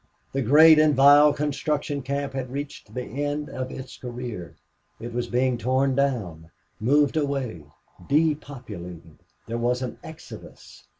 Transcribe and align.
The 0.31 0.41
great 0.41 0.79
and 0.79 0.95
vile 0.95 1.31
construction 1.31 2.01
camp 2.01 2.33
had 2.33 2.49
reached 2.49 2.91
the 2.91 3.03
end 3.03 3.49
of 3.51 3.69
its 3.69 3.97
career. 3.97 4.55
It 4.99 5.13
was 5.13 5.27
being 5.27 5.59
torn 5.59 5.93
down 5.93 6.49
moved 6.79 7.17
away 7.17 7.65
depopulated. 8.09 9.19
There 9.45 9.59
was 9.59 9.83
an 9.83 9.99
exodus. 10.03 10.87